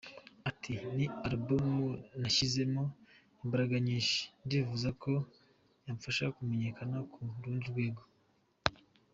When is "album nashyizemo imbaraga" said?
1.27-3.75